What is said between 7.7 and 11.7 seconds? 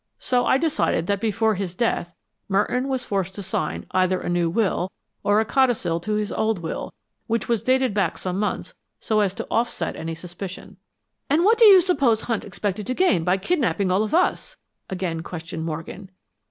back some months so as to offset any suspicions." "And what do